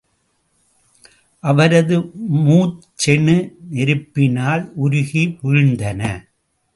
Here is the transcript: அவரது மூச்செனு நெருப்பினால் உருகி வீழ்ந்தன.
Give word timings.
அவரது 1.43 1.97
மூச்செனு 2.45 3.35
நெருப்பினால் 3.69 4.63
உருகி 4.75 5.23
வீழ்ந்தன. 5.43 6.01